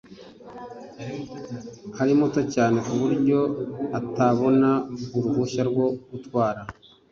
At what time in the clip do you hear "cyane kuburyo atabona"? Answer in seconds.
2.53-4.69